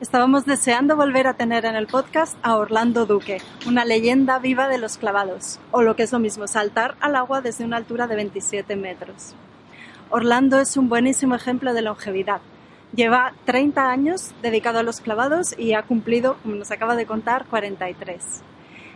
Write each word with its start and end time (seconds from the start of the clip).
Estábamos 0.00 0.46
deseando 0.46 0.96
volver 0.96 1.26
a 1.26 1.34
tener 1.34 1.66
en 1.66 1.76
el 1.76 1.86
podcast 1.86 2.38
a 2.40 2.56
Orlando 2.56 3.04
Duque, 3.04 3.42
una 3.66 3.84
leyenda 3.84 4.38
viva 4.38 4.66
de 4.66 4.78
los 4.78 4.96
clavados, 4.96 5.60
o 5.72 5.82
lo 5.82 5.94
que 5.94 6.04
es 6.04 6.12
lo 6.12 6.18
mismo, 6.18 6.46
saltar 6.46 6.94
al 7.00 7.16
agua 7.16 7.42
desde 7.42 7.66
una 7.66 7.76
altura 7.76 8.06
de 8.06 8.16
27 8.16 8.76
metros. 8.76 9.34
Orlando 10.08 10.58
es 10.58 10.78
un 10.78 10.88
buenísimo 10.88 11.34
ejemplo 11.34 11.74
de 11.74 11.82
longevidad. 11.82 12.40
Lleva 12.94 13.34
30 13.44 13.90
años 13.90 14.32
dedicado 14.40 14.78
a 14.78 14.82
los 14.82 15.02
clavados 15.02 15.54
y 15.58 15.74
ha 15.74 15.82
cumplido, 15.82 16.38
como 16.42 16.54
nos 16.54 16.70
acaba 16.70 16.96
de 16.96 17.04
contar, 17.04 17.44
43. 17.50 18.40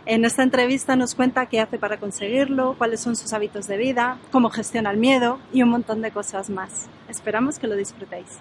En 0.07 0.25
esta 0.25 0.41
entrevista 0.41 0.95
nos 0.95 1.13
cuenta 1.13 1.45
qué 1.45 1.61
hace 1.61 1.77
para 1.77 1.97
conseguirlo, 1.97 2.73
cuáles 2.79 2.99
son 2.99 3.15
sus 3.15 3.31
hábitos 3.31 3.67
de 3.67 3.77
vida, 3.77 4.17
cómo 4.31 4.49
gestiona 4.49 4.89
el 4.89 4.97
miedo 4.97 5.37
y 5.53 5.61
un 5.61 5.69
montón 5.69 6.01
de 6.01 6.09
cosas 6.09 6.49
más. 6.49 6.87
Esperamos 7.07 7.59
que 7.59 7.67
lo 7.67 7.75
disfrutéis. 7.75 8.39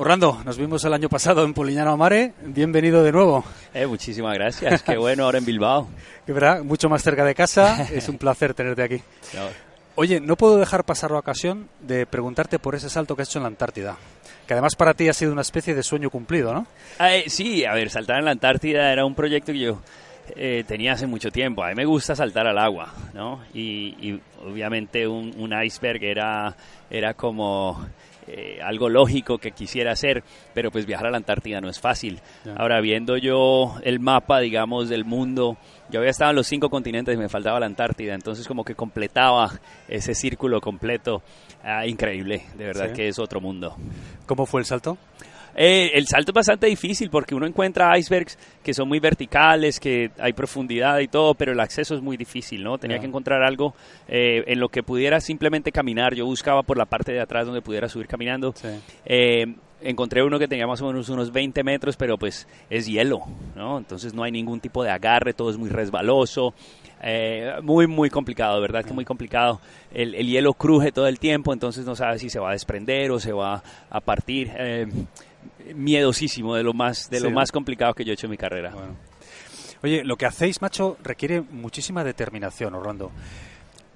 Orlando, 0.00 0.40
nos 0.44 0.56
vimos 0.56 0.84
el 0.84 0.94
año 0.94 1.08
pasado 1.08 1.42
en 1.42 1.52
Polignano 1.52 1.96
Mare. 1.96 2.32
Bienvenido 2.44 3.02
de 3.02 3.10
nuevo. 3.10 3.44
Eh, 3.74 3.84
muchísimas 3.84 4.32
gracias. 4.32 4.80
Qué 4.84 4.96
bueno 4.96 5.24
ahora 5.24 5.38
en 5.38 5.44
Bilbao. 5.44 5.88
Que 6.24 6.32
verdad, 6.32 6.62
mucho 6.62 6.88
más 6.88 7.02
cerca 7.02 7.24
de 7.24 7.34
casa. 7.34 7.82
Es 7.92 8.08
un 8.08 8.16
placer 8.16 8.54
tenerte 8.54 8.84
aquí. 8.84 9.02
Oye, 9.96 10.20
no 10.20 10.36
puedo 10.36 10.56
dejar 10.56 10.84
pasar 10.84 11.10
la 11.10 11.18
ocasión 11.18 11.68
de 11.80 12.06
preguntarte 12.06 12.60
por 12.60 12.76
ese 12.76 12.88
salto 12.88 13.16
que 13.16 13.22
has 13.22 13.28
hecho 13.28 13.40
en 13.40 13.42
la 13.42 13.48
Antártida. 13.48 13.96
Que 14.46 14.52
además 14.52 14.76
para 14.76 14.94
ti 14.94 15.08
ha 15.08 15.12
sido 15.12 15.32
una 15.32 15.40
especie 15.40 15.74
de 15.74 15.82
sueño 15.82 16.10
cumplido, 16.10 16.54
¿no? 16.54 16.68
Eh, 17.00 17.24
sí, 17.26 17.64
a 17.64 17.74
ver, 17.74 17.90
saltar 17.90 18.20
en 18.20 18.26
la 18.26 18.30
Antártida 18.30 18.92
era 18.92 19.04
un 19.04 19.16
proyecto 19.16 19.52
que 19.52 19.58
yo 19.58 19.80
eh, 20.36 20.62
tenía 20.68 20.92
hace 20.92 21.08
mucho 21.08 21.32
tiempo. 21.32 21.64
A 21.64 21.70
mí 21.70 21.74
me 21.74 21.86
gusta 21.86 22.14
saltar 22.14 22.46
al 22.46 22.58
agua, 22.58 22.94
¿no? 23.14 23.42
Y, 23.52 24.20
obviamente 24.46 25.08
un, 25.08 25.34
un 25.38 25.52
iceberg 25.60 26.04
era, 26.04 26.54
era 26.88 27.14
como 27.14 27.84
eh, 28.28 28.58
algo 28.62 28.88
lógico 28.88 29.38
que 29.38 29.52
quisiera 29.52 29.92
hacer, 29.92 30.22
pero 30.54 30.70
pues 30.70 30.86
viajar 30.86 31.06
a 31.06 31.10
la 31.10 31.16
Antártida 31.16 31.60
no 31.60 31.68
es 31.68 31.80
fácil. 31.80 32.20
Ahora, 32.56 32.80
viendo 32.80 33.16
yo 33.16 33.76
el 33.82 34.00
mapa, 34.00 34.40
digamos, 34.40 34.88
del 34.88 35.04
mundo, 35.04 35.56
yo 35.90 36.00
había 36.00 36.10
estado 36.10 36.30
en 36.30 36.36
los 36.36 36.46
cinco 36.46 36.68
continentes 36.68 37.14
y 37.14 37.18
me 37.18 37.28
faltaba 37.28 37.58
la 37.60 37.66
Antártida, 37.66 38.14
entonces 38.14 38.46
como 38.46 38.64
que 38.64 38.74
completaba 38.74 39.50
ese 39.88 40.14
círculo 40.14 40.60
completo. 40.60 41.22
Ah, 41.62 41.86
increíble, 41.86 42.42
de 42.56 42.66
verdad 42.66 42.92
que 42.92 43.08
es 43.08 43.18
otro 43.18 43.40
mundo. 43.40 43.76
¿Cómo 44.26 44.46
fue 44.46 44.60
el 44.60 44.66
salto? 44.66 44.98
Eh, 45.56 45.90
el 45.94 46.06
salto 46.06 46.30
es 46.30 46.34
bastante 46.34 46.66
difícil 46.66 47.10
porque 47.10 47.34
uno 47.34 47.46
encuentra 47.46 47.96
icebergs 47.98 48.38
que 48.62 48.72
son 48.72 48.88
muy 48.88 49.00
verticales, 49.00 49.80
que 49.80 50.10
hay 50.18 50.32
profundidad 50.32 50.98
y 51.00 51.08
todo, 51.08 51.34
pero 51.34 51.52
el 51.52 51.60
acceso 51.60 51.94
es 51.94 52.00
muy 52.00 52.16
difícil, 52.16 52.62
¿no? 52.62 52.78
Tenía 52.78 52.98
que 52.98 53.06
encontrar 53.06 53.42
algo 53.42 53.74
eh, 54.06 54.44
en 54.46 54.60
lo 54.60 54.68
que 54.68 54.82
pudiera 54.82 55.20
simplemente 55.20 55.72
caminar. 55.72 56.14
Yo 56.14 56.26
buscaba 56.26 56.62
por 56.62 56.78
la 56.78 56.84
parte 56.84 57.12
de 57.12 57.20
atrás 57.20 57.46
donde 57.46 57.62
pudiera 57.62 57.88
subir 57.88 58.06
caminando. 58.06 58.54
Eh, 59.04 59.46
encontré 59.80 60.22
uno 60.22 60.38
que 60.38 60.48
tenía 60.48 60.66
más 60.66 60.80
o 60.82 60.86
menos 60.86 61.08
unos 61.08 61.32
20 61.32 61.62
metros, 61.64 61.96
pero 61.96 62.18
pues 62.18 62.46
es 62.70 62.86
hielo, 62.86 63.20
¿no? 63.56 63.78
Entonces 63.78 64.14
no 64.14 64.22
hay 64.22 64.30
ningún 64.30 64.60
tipo 64.60 64.82
de 64.82 64.90
agarre, 64.90 65.32
todo 65.32 65.50
es 65.50 65.56
muy 65.56 65.70
resbaloso. 65.70 66.54
muy, 67.62 67.86
muy 67.86 68.10
complicado, 68.10 68.60
¿verdad? 68.60 68.84
Que 68.84 68.92
muy 68.92 69.04
complicado. 69.04 69.60
El, 69.92 70.14
el, 70.14 70.26
hielo 70.26 70.52
cruje 70.54 70.92
todo 70.92 71.06
el 71.06 71.18
tiempo, 71.18 71.52
entonces 71.52 71.86
no 71.86 71.94
sabes 71.94 72.20
si 72.20 72.28
se 72.28 72.40
va 72.40 72.50
a 72.50 72.52
desprender 72.52 73.10
o 73.12 73.20
se 73.20 73.32
va 73.32 73.62
a 73.88 74.00
partir 74.00 74.50
miedosísimo, 75.74 76.54
de 76.54 76.62
lo 76.62 76.72
más, 76.72 77.10
de 77.10 77.20
lo 77.20 77.30
más 77.30 77.52
complicado 77.52 77.94
que 77.94 78.04
yo 78.04 78.12
he 78.12 78.14
hecho 78.14 78.26
en 78.26 78.30
mi 78.30 78.36
carrera. 78.36 78.72
Oye, 79.82 80.04
lo 80.04 80.16
que 80.16 80.26
hacéis, 80.26 80.60
macho, 80.60 80.96
requiere 81.02 81.40
muchísima 81.40 82.02
determinación, 82.02 82.74
Orlando. 82.74 83.12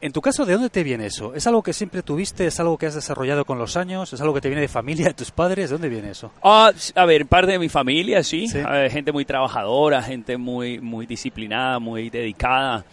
En 0.01 0.13
tu 0.13 0.21
caso, 0.21 0.45
¿de 0.45 0.55
dónde 0.55 0.69
te 0.69 0.83
viene 0.83 1.07
eso? 1.07 1.33
¿Es 1.33 1.47
algo 1.47 1.63
que 1.63 1.73
siempre 1.73 2.03
tuviste? 2.03 2.45
¿Es 2.47 2.59
algo 2.59 2.77
que 2.77 2.87
has 2.87 2.95
desarrollado 2.97 3.45
con 3.45 3.59
los 3.59 3.77
años? 3.77 4.13
¿Es 4.13 4.21
algo 4.21 4.35
que 4.35 4.41
te 4.41 4.49
viene 4.49 4.61
de 4.61 4.69
familia, 4.69 5.07
de 5.07 5.15
tus 5.15 5.31
padres? 5.31 5.71
¿De 5.71 5.75
dónde 5.75 5.89
viene 5.89 6.11
eso? 6.11 6.33
Ah, 6.43 6.73
a 6.97 7.05
ver, 7.07 7.27
parte 7.27 7.53
de 7.53 7.59
mi 7.61 7.69
familia, 7.69 8.25
sí. 8.25 8.49
gente 8.91 9.13
muy 9.13 9.25
trabajadora, 9.25 10.03
gente 10.03 10.37
muy, 10.37 10.81
muy 10.81 11.07
disciplinada, 11.07 11.79
muy 11.79 12.11
dedicada. 12.11 12.85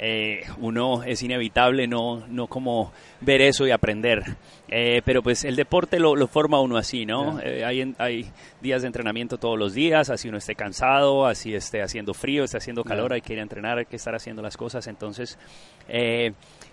Eh, 0.00 0.44
uno 0.58 1.02
es 1.02 1.24
inevitable 1.24 1.88
no, 1.88 2.24
no 2.28 2.46
como 2.46 2.92
ver 3.20 3.42
eso 3.42 3.66
y 3.66 3.72
aprender. 3.72 4.22
Eh, 4.68 5.02
pero 5.04 5.22
pues 5.22 5.44
el 5.44 5.56
deporte 5.56 5.98
lo, 5.98 6.14
forma 6.28 6.60
uno 6.60 6.76
así, 6.76 7.04
¿no? 7.04 7.40
Eh, 7.40 7.64
hay, 7.64 7.94
hay 7.98 8.30
días 8.60 8.82
de 8.82 8.86
entrenamiento 8.86 9.38
todos 9.38 9.58
los 9.58 9.74
días, 9.74 10.08
así 10.10 10.28
uno 10.28 10.38
esté 10.38 10.54
cansado, 10.54 11.26
así 11.26 11.52
esté 11.52 11.82
haciendo 11.82 12.14
frío, 12.14 12.44
esté 12.44 12.58
haciendo 12.58 12.84
calor, 12.84 13.12
hay 13.12 13.22
que 13.22 13.32
ir 13.32 13.40
a 13.40 13.42
entrenar, 13.42 13.78
hay 13.78 13.86
que 13.86 13.96
estar 13.96 14.14
haciendo 14.14 14.40
las 14.40 14.56
cosas. 14.56 14.86
Entonces, 14.86 15.36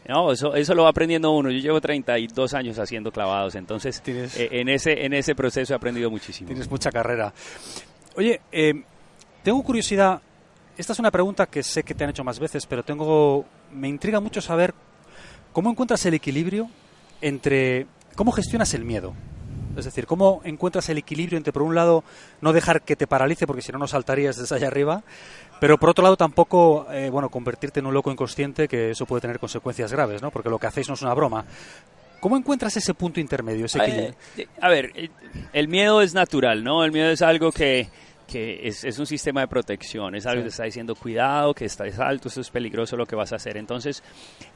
no, 0.07 0.31
eso, 0.31 0.53
eso 0.53 0.75
lo 0.75 0.83
va 0.83 0.89
aprendiendo 0.89 1.31
uno. 1.31 1.49
Yo 1.49 1.59
llevo 1.59 1.81
32 1.81 2.53
años 2.53 2.77
haciendo 2.77 3.11
clavados, 3.11 3.55
entonces 3.55 4.03
en, 4.05 4.69
ese, 4.69 5.03
en 5.03 5.13
ese 5.13 5.33
proceso 5.33 5.73
he 5.73 5.75
aprendido 5.75 6.11
muchísimo. 6.11 6.47
Tienes 6.47 6.69
mucha 6.69 6.91
carrera. 6.91 7.33
Oye, 8.15 8.39
tengo 9.41 9.63
curiosidad 9.63 10.21
esta 10.77 10.93
es 10.93 10.99
una 10.99 11.11
pregunta 11.11 11.45
que 11.45 11.63
sé 11.63 11.83
que 11.83 11.93
te 11.93 12.03
han 12.03 12.09
hecho 12.09 12.23
más 12.23 12.39
veces, 12.39 12.65
pero 12.65 12.83
tengo, 12.83 13.45
me 13.71 13.87
intriga 13.87 14.19
mucho 14.19 14.41
saber 14.41 14.73
cómo 15.53 15.69
encuentras 15.69 16.05
el 16.05 16.13
equilibrio 16.13 16.69
entre 17.21 17.87
cómo 18.15 18.31
gestionas 18.31 18.73
el 18.73 18.83
miedo. 18.85 19.13
Es 19.77 19.85
decir, 19.85 20.05
cómo 20.05 20.41
encuentras 20.45 20.87
el 20.89 20.97
equilibrio 20.97 21.37
entre, 21.37 21.51
por 21.51 21.61
un 21.61 21.75
lado, 21.75 22.03
no 22.41 22.53
dejar 22.53 22.81
que 22.81 22.95
te 22.95 23.07
paralice, 23.07 23.45
porque 23.45 23.61
si 23.61 23.71
no, 23.71 23.77
no 23.77 23.87
saltarías 23.87 24.37
desde 24.37 24.55
allá 24.55 24.67
arriba, 24.67 25.03
pero 25.59 25.77
por 25.77 25.89
otro 25.89 26.03
lado, 26.03 26.15
tampoco, 26.15 26.87
eh, 26.91 27.09
bueno, 27.09 27.29
convertirte 27.29 27.81
en 27.81 27.85
un 27.85 27.93
loco 27.93 28.11
inconsciente, 28.11 28.67
que 28.67 28.91
eso 28.91 29.05
puede 29.05 29.21
tener 29.21 29.39
consecuencias 29.39 29.91
graves, 29.91 30.21
¿no? 30.21 30.31
Porque 30.31 30.49
lo 30.49 30.59
que 30.59 30.67
hacéis 30.67 30.87
no 30.87 30.93
es 30.93 31.01
una 31.01 31.13
broma. 31.13 31.45
¿Cómo 32.21 32.37
encuentras 32.37 32.75
ese 32.77 32.93
punto 32.93 33.19
intermedio, 33.19 33.65
ese 33.65 33.79
equilibrio? 33.79 34.15
Eh, 34.37 34.47
a 34.61 34.69
ver, 34.69 34.91
el 35.51 35.67
miedo 35.67 36.01
es 36.01 36.13
natural, 36.13 36.63
¿no? 36.63 36.83
El 36.83 36.91
miedo 36.91 37.09
es 37.09 37.21
algo 37.21 37.51
que 37.51 37.89
que 38.27 38.67
es, 38.67 38.83
es, 38.83 38.99
un 38.99 39.05
sistema 39.05 39.41
de 39.41 39.47
protección, 39.47 40.15
es 40.15 40.25
algo 40.25 40.39
que 40.39 40.45
te 40.45 40.49
está 40.49 40.63
diciendo 40.63 40.95
cuidado, 40.95 41.53
que 41.53 41.65
estás 41.65 41.99
alto, 41.99 42.27
eso 42.27 42.41
es 42.41 42.49
peligroso 42.49 42.97
lo 42.97 43.05
que 43.05 43.15
vas 43.15 43.33
a 43.33 43.37
hacer. 43.37 43.57
Entonces, 43.57 44.03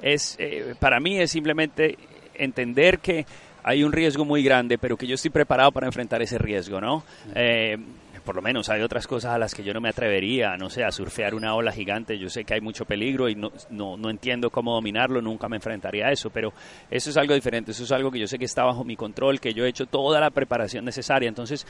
es 0.01 0.35
eh, 0.39 0.75
para 0.79 0.99
mí 0.99 1.19
es 1.19 1.31
simplemente 1.31 1.97
entender 2.33 2.99
que 2.99 3.25
hay 3.63 3.83
un 3.83 3.91
riesgo 3.91 4.25
muy 4.25 4.43
grande, 4.43 4.77
pero 4.77 4.97
que 4.97 5.05
yo 5.05 5.15
estoy 5.15 5.31
preparado 5.31 5.71
para 5.71 5.87
enfrentar 5.87 6.21
ese 6.21 6.37
riesgo, 6.37 6.79
¿no? 6.79 7.03
Eh, 7.35 7.77
por 8.23 8.35
lo 8.35 8.41
menos 8.41 8.69
hay 8.69 8.81
otras 8.81 9.07
cosas 9.07 9.33
a 9.33 9.39
las 9.39 9.55
que 9.55 9.63
yo 9.63 9.73
no 9.73 9.81
me 9.81 9.89
atrevería, 9.89 10.55
no 10.55 10.69
sé, 10.69 10.83
a 10.83 10.91
surfear 10.91 11.33
una 11.33 11.55
ola 11.55 11.71
gigante, 11.71 12.17
yo 12.17 12.29
sé 12.29 12.43
que 12.43 12.53
hay 12.53 12.61
mucho 12.61 12.85
peligro 12.85 13.27
y 13.27 13.35
no, 13.35 13.51
no, 13.71 13.97
no, 13.97 14.09
entiendo 14.09 14.49
cómo 14.49 14.73
dominarlo, 14.73 15.21
nunca 15.21 15.49
me 15.49 15.55
enfrentaría 15.55 16.07
a 16.07 16.11
eso, 16.11 16.29
pero 16.29 16.53
eso 16.91 17.09
es 17.09 17.17
algo 17.17 17.33
diferente, 17.33 17.71
eso 17.71 17.83
es 17.83 17.91
algo 17.91 18.11
que 18.11 18.19
yo 18.19 18.27
sé 18.27 18.37
que 18.37 18.45
está 18.45 18.63
bajo 18.63 18.83
mi 18.83 18.95
control, 18.95 19.39
que 19.39 19.53
yo 19.53 19.65
he 19.65 19.69
hecho 19.69 19.87
toda 19.87 20.19
la 20.19 20.29
preparación 20.29 20.85
necesaria, 20.85 21.27
entonces 21.27 21.65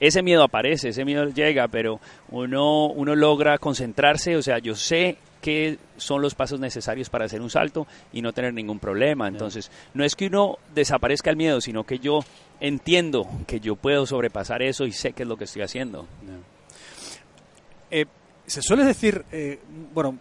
ese 0.00 0.22
miedo 0.22 0.42
aparece, 0.42 0.90
ese 0.90 1.04
miedo 1.04 1.28
llega, 1.28 1.68
pero 1.68 2.00
uno, 2.30 2.86
uno 2.86 3.14
logra 3.14 3.58
concentrarse, 3.58 4.36
o 4.36 4.42
sea, 4.42 4.58
yo 4.58 4.74
sé 4.74 5.18
qué 5.40 5.78
son 5.96 6.20
los 6.22 6.34
pasos 6.34 6.60
necesarios 6.60 7.10
para 7.10 7.24
hacer 7.24 7.40
un 7.40 7.50
salto 7.50 7.86
y 8.12 8.22
no 8.22 8.32
tener 8.32 8.52
ningún 8.54 8.78
problema. 8.78 9.28
Entonces, 9.28 9.70
no 9.94 10.04
es 10.04 10.14
que 10.14 10.26
uno 10.26 10.58
desaparezca 10.74 11.30
el 11.30 11.36
miedo, 11.36 11.60
sino 11.60 11.84
que 11.84 11.98
yo 11.98 12.20
entiendo 12.60 13.28
que 13.46 13.60
yo 13.60 13.76
puedo 13.76 14.06
sobrepasar 14.06 14.62
eso 14.62 14.84
y 14.84 14.92
sé 14.92 15.12
qué 15.12 15.22
es 15.22 15.28
lo 15.28 15.36
que 15.36 15.44
estoy 15.44 15.62
haciendo. 15.62 16.06
Eh, 17.90 18.06
se 18.46 18.62
suele 18.62 18.84
decir, 18.84 19.24
eh, 19.32 19.60
bueno, 19.92 20.18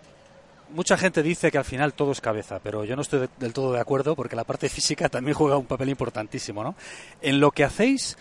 mucha 0.70 0.98
gente 0.98 1.24
dice 1.24 1.52
que 1.52 1.58
al 1.58 1.66
final 1.66 1.94
todo 1.94 2.12
es 2.12 2.22
cabeza, 2.22 2.60
pero 2.62 2.84
yo 2.84 2.96
no 2.96 3.02
estoy 3.02 3.28
del 3.40 3.54
todo 3.54 3.74
de 3.74 3.80
acuerdo 3.80 4.16
porque 4.16 4.36
la 4.36 4.44
parte 4.44 4.70
física 4.70 5.10
también 5.10 5.36
juega 5.36 5.58
un 5.58 5.66
papel 5.66 5.90
importantísimo, 5.90 6.64
¿no? 6.64 6.76
En 7.22 7.40
lo 7.40 7.52
que 7.52 7.64
hacéis 7.64 8.18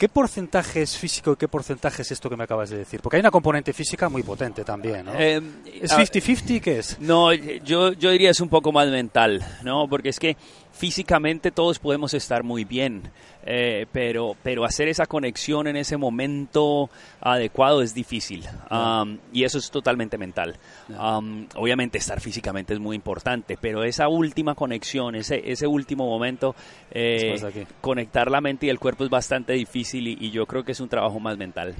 ¿Qué 0.00 0.08
porcentaje 0.08 0.80
es 0.80 0.96
físico 0.96 1.32
y 1.32 1.36
qué 1.36 1.46
porcentaje 1.46 2.00
es 2.00 2.10
esto 2.10 2.30
que 2.30 2.36
me 2.38 2.44
acabas 2.44 2.70
de 2.70 2.78
decir? 2.78 3.02
Porque 3.02 3.18
hay 3.18 3.20
una 3.20 3.30
componente 3.30 3.74
física 3.74 4.08
muy 4.08 4.22
potente 4.22 4.64
también, 4.64 5.04
¿no? 5.04 5.12
Eh, 5.14 5.42
¿Es 5.78 5.92
50-50? 5.92 6.62
¿Qué 6.62 6.78
es? 6.78 6.98
No, 7.00 7.34
yo, 7.34 7.92
yo 7.92 8.10
diría 8.10 8.30
es 8.30 8.40
un 8.40 8.48
poco 8.48 8.72
más 8.72 8.88
mental, 8.88 9.44
¿no? 9.62 9.88
Porque 9.90 10.08
es 10.08 10.18
que 10.18 10.38
físicamente 10.72 11.50
todos 11.50 11.78
podemos 11.78 12.14
estar 12.14 12.42
muy 12.42 12.64
bien, 12.64 13.02
eh, 13.44 13.86
pero, 13.92 14.36
pero 14.42 14.64
hacer 14.64 14.88
esa 14.88 15.06
conexión 15.06 15.66
en 15.66 15.76
ese 15.76 15.96
momento 15.96 16.90
adecuado 17.20 17.82
es 17.82 17.94
difícil 17.94 18.46
um, 18.70 19.18
y 19.32 19.44
eso 19.44 19.58
es 19.58 19.70
totalmente 19.70 20.18
mental. 20.18 20.56
Um, 20.88 21.46
obviamente 21.56 21.98
estar 21.98 22.20
físicamente 22.20 22.74
es 22.74 22.80
muy 22.80 22.96
importante, 22.96 23.58
pero 23.60 23.84
esa 23.84 24.08
última 24.08 24.54
conexión, 24.54 25.14
ese, 25.14 25.42
ese 25.50 25.66
último 25.66 26.06
momento, 26.06 26.54
eh, 26.90 27.66
conectar 27.80 28.30
la 28.30 28.40
mente 28.40 28.66
y 28.66 28.68
el 28.68 28.78
cuerpo 28.78 29.04
es 29.04 29.10
bastante 29.10 29.52
difícil 29.52 30.08
y, 30.08 30.16
y 30.20 30.30
yo 30.30 30.46
creo 30.46 30.64
que 30.64 30.72
es 30.72 30.80
un 30.80 30.88
trabajo 30.88 31.20
más 31.20 31.36
mental. 31.36 31.74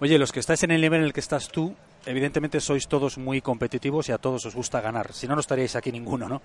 Oye, 0.00 0.18
los 0.18 0.32
que 0.32 0.40
estáis 0.40 0.62
en 0.64 0.72
el 0.72 0.80
nivel 0.80 1.00
en 1.00 1.06
el 1.06 1.12
que 1.12 1.20
estás 1.20 1.48
tú, 1.48 1.74
evidentemente 2.06 2.60
sois 2.60 2.86
todos 2.88 3.18
muy 3.18 3.40
competitivos 3.40 4.08
y 4.08 4.12
a 4.12 4.18
todos 4.18 4.44
os 4.46 4.54
gusta 4.54 4.80
ganar. 4.80 5.12
Si 5.12 5.26
no, 5.26 5.34
no 5.34 5.40
estaríais 5.40 5.76
aquí 5.76 5.92
ninguno, 5.92 6.28
¿no? 6.28 6.42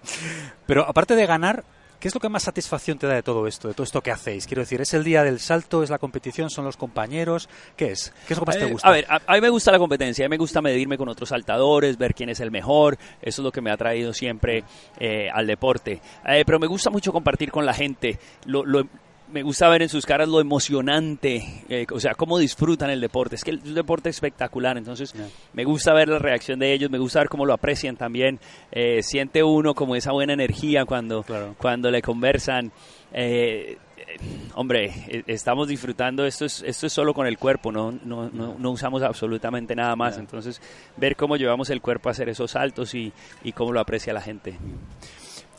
Pero 0.65 0.87
aparte 0.87 1.15
de 1.15 1.25
ganar, 1.25 1.63
¿qué 1.99 2.07
es 2.09 2.13
lo 2.13 2.21
que 2.21 2.29
más 2.29 2.43
satisfacción 2.43 2.97
te 2.99 3.07
da 3.07 3.15
de 3.15 3.23
todo 3.23 3.47
esto, 3.47 3.67
de 3.67 3.73
todo 3.73 3.83
esto 3.83 4.01
que 4.01 4.11
hacéis? 4.11 4.45
Quiero 4.45 4.61
decir, 4.61 4.79
¿es 4.81 4.93
el 4.93 5.03
día 5.03 5.23
del 5.23 5.39
salto, 5.39 5.81
es 5.83 5.89
la 5.89 5.97
competición, 5.97 6.49
son 6.49 6.65
los 6.65 6.77
compañeros? 6.77 7.49
¿Qué 7.75 7.91
es? 7.91 8.13
¿Qué 8.27 8.33
es 8.33 8.39
lo 8.39 8.45
que 8.45 8.49
más 8.51 8.57
te 8.59 8.65
Eh, 8.65 8.71
gusta? 8.71 8.87
A 8.87 8.91
ver, 8.91 9.05
a, 9.09 9.19
a 9.25 9.33
mí 9.33 9.41
me 9.41 9.49
gusta 9.49 9.71
la 9.71 9.79
competencia, 9.79 10.25
a 10.25 10.27
mí 10.27 10.31
me 10.31 10.37
gusta 10.37 10.61
medirme 10.61 10.97
con 10.97 11.09
otros 11.09 11.29
saltadores, 11.29 11.97
ver 11.97 12.13
quién 12.13 12.29
es 12.29 12.39
el 12.39 12.51
mejor, 12.51 12.97
eso 13.21 13.41
es 13.41 13.43
lo 13.43 13.51
que 13.51 13.61
me 13.61 13.71
ha 13.71 13.77
traído 13.77 14.13
siempre 14.13 14.63
eh, 14.99 15.27
al 15.33 15.47
deporte. 15.47 16.01
Eh, 16.27 16.43
pero 16.45 16.59
me 16.59 16.67
gusta 16.67 16.89
mucho 16.91 17.11
compartir 17.11 17.51
con 17.51 17.65
la 17.65 17.73
gente, 17.73 18.19
lo, 18.45 18.63
lo- 18.63 18.87
me 19.31 19.43
gusta 19.43 19.67
ver 19.69 19.81
en 19.81 19.89
sus 19.89 20.05
caras 20.05 20.27
lo 20.29 20.39
emocionante, 20.39 21.63
eh, 21.69 21.85
o 21.91 21.99
sea, 21.99 22.13
cómo 22.15 22.37
disfrutan 22.37 22.89
el 22.89 23.01
deporte. 23.01 23.35
Es 23.35 23.43
que 23.43 23.51
es 23.51 23.63
un 23.63 23.73
deporte 23.73 24.09
espectacular, 24.09 24.77
entonces 24.77 25.13
me 25.53 25.63
gusta 25.65 25.93
ver 25.93 26.07
la 26.09 26.19
reacción 26.19 26.59
de 26.59 26.73
ellos, 26.73 26.89
me 26.89 26.97
gusta 26.97 27.19
ver 27.19 27.29
cómo 27.29 27.45
lo 27.45 27.53
aprecian 27.53 27.97
también. 27.97 28.39
Eh, 28.71 29.01
siente 29.03 29.43
uno 29.43 29.73
como 29.75 29.95
esa 29.95 30.11
buena 30.11 30.33
energía 30.33 30.85
cuando, 30.85 31.23
Claro. 31.23 31.55
cuando 31.57 31.91
le 31.91 32.01
conversan. 32.01 32.71
Eh, 33.13 33.77
hombre, 34.55 35.23
estamos 35.27 35.67
disfrutando, 35.67 36.25
esto 36.25 36.45
es, 36.45 36.63
esto 36.65 36.87
es 36.87 36.93
solo 36.93 37.13
con 37.13 37.27
el 37.27 37.37
cuerpo, 37.37 37.71
no, 37.71 37.91
no, 37.91 38.29
no, 38.29 38.55
no 38.57 38.71
usamos 38.71 39.03
absolutamente 39.03 39.75
nada 39.75 39.95
más. 39.95 40.17
Entonces, 40.17 40.61
ver 40.95 41.15
cómo 41.15 41.35
llevamos 41.35 41.69
el 41.69 41.81
cuerpo 41.81 42.09
a 42.09 42.13
hacer 42.13 42.29
esos 42.29 42.51
saltos 42.51 42.93
y, 42.95 43.11
y 43.43 43.51
cómo 43.51 43.73
lo 43.73 43.79
aprecia 43.79 44.13
la 44.13 44.21
gente. 44.21 44.57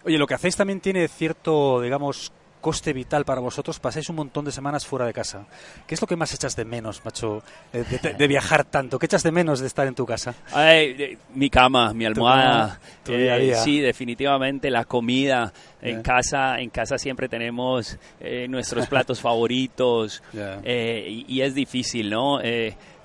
Oye, 0.04 0.16
lo 0.16 0.26
que 0.26 0.34
hacéis 0.34 0.56
también 0.56 0.80
tiene 0.80 1.06
cierto, 1.08 1.80
digamos, 1.82 2.32
coste 2.60 2.92
vital 2.92 3.24
para 3.24 3.40
vosotros. 3.40 3.78
Pasáis 3.78 4.08
un 4.08 4.16
montón 4.16 4.44
de 4.44 4.52
semanas 4.52 4.86
fuera 4.86 5.06
de 5.06 5.12
casa. 5.12 5.46
¿Qué 5.86 5.94
es 5.94 6.00
lo 6.00 6.06
que 6.06 6.16
más 6.16 6.32
echas 6.34 6.56
de 6.56 6.64
menos, 6.64 7.04
macho, 7.04 7.42
eh, 7.72 7.84
de, 7.88 7.98
de- 7.98 8.14
de 8.14 8.26
viajar 8.28 8.64
tanto? 8.64 8.98
¿Qué 8.98 9.06
echas 9.06 9.22
de 9.22 9.32
menos 9.32 9.60
de 9.60 9.66
estar 9.66 9.86
en 9.86 9.94
tu 9.94 10.04
casa? 10.06 10.34
Ay, 10.52 10.94
de- 10.94 11.18
mi 11.34 11.50
cama, 11.50 11.92
mi 11.94 12.04
almohada. 12.04 12.42
cama, 12.78 12.80
tu 13.04 13.12
día 13.12 13.34
a 13.34 13.38
día. 13.38 13.56
sí, 13.62 13.80
definitivamente 13.80 14.70
la 14.70 14.84
comida. 14.84 15.52
En 15.80 16.02
casa, 16.02 16.58
en 16.60 16.70
casa 16.70 16.98
siempre 16.98 17.28
tenemos 17.28 17.98
eh, 18.18 18.46
nuestros 18.48 18.88
platos 18.88 19.20
favoritos 19.20 20.22
eh, 20.34 21.24
y 21.28 21.40
es 21.40 21.54
difícil, 21.54 22.10
¿no? 22.10 22.40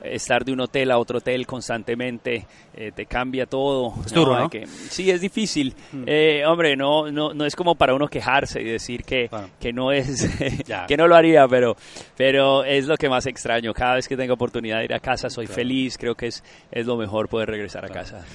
Estar 0.03 0.43
de 0.43 0.51
un 0.51 0.59
hotel 0.59 0.91
a 0.91 0.97
otro 0.97 1.19
hotel 1.19 1.47
constantemente 1.47 2.45
eh, 2.73 2.91
te 2.93 3.05
cambia 3.05 3.45
todo. 3.45 3.93
Es 4.05 4.13
duro, 4.13 4.37
¿no? 4.37 4.49
que- 4.49 4.67
sí, 4.67 5.09
es 5.09 5.21
difícil. 5.21 5.73
Mm. 5.91 6.03
Eh, 6.05 6.45
hombre, 6.45 6.75
no, 6.75 7.09
no, 7.11 7.33
no 7.33 7.45
es 7.45 7.55
como 7.55 7.75
para 7.75 7.93
uno 7.93 8.07
quejarse 8.07 8.61
y 8.61 8.65
decir 8.65 9.03
que, 9.03 9.29
que 9.59 9.71
no 9.71 9.91
es, 9.91 10.29
que 10.87 10.97
no 10.97 11.07
lo 11.07 11.15
haría, 11.15 11.47
pero, 11.47 11.75
pero 12.17 12.63
es 12.63 12.85
lo 12.87 12.97
que 12.97 13.09
más 13.09 13.25
extraño. 13.25 13.73
Cada 13.73 13.95
vez 13.95 14.07
que 14.07 14.17
tengo 14.17 14.33
oportunidad 14.33 14.79
de 14.79 14.85
ir 14.85 14.93
a 14.93 14.99
casa 14.99 15.29
soy 15.29 15.47
feliz. 15.47 15.97
Creo 15.97 16.15
que 16.15 16.27
es, 16.27 16.43
es 16.71 16.85
lo 16.85 16.97
mejor 16.97 17.29
poder 17.29 17.49
regresar 17.49 17.85
a 17.85 17.89
casa. 17.89 18.25